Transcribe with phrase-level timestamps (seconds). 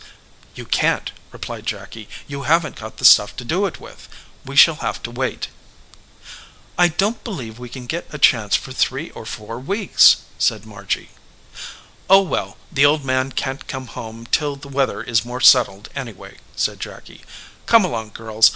[0.55, 4.09] "You can t," replied Jacky; "you haven t got the stuff to do it with.
[4.43, 5.49] We shall have to wait."
[6.75, 10.65] "I don t believe we can get a chance for three or four weeks," said
[10.65, 11.11] Margy.
[12.09, 15.89] "Oh, well, the old man can t come home till the weather is more settled,
[15.95, 17.21] anyway," said Jacky.
[17.67, 18.49] "Come along, girls.